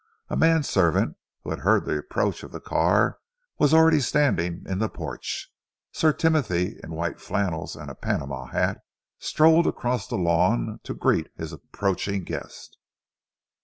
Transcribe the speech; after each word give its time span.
A 0.29 0.35
man 0.35 0.63
servant 0.63 1.15
who 1.43 1.51
had 1.51 1.59
heard 1.59 1.85
the 1.85 1.99
approach 1.99 2.41
of 2.41 2.51
the 2.51 2.59
car 2.59 3.19
was 3.59 3.71
already 3.71 3.99
standing 3.99 4.63
in 4.65 4.79
the 4.79 4.89
porch. 4.89 5.53
Sir 5.91 6.11
Timothy, 6.11 6.79
in 6.83 6.89
white 6.95 7.21
flannels 7.21 7.75
and 7.75 7.91
a 7.91 7.93
panama 7.93 8.47
hat, 8.47 8.81
strolled 9.19 9.67
across 9.67 10.07
the 10.07 10.15
lawn 10.17 10.79
to 10.85 10.95
greet 10.95 11.29
his 11.37 11.53
approaching 11.53 12.23
guest. 12.23 12.79